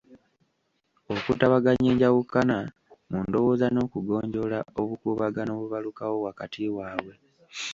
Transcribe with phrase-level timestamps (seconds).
[1.15, 2.57] Okutabaganya enjawukana
[3.11, 7.13] mu ndowooza n'okugonjoola obukuubagano obubalukawo wakati waabwe.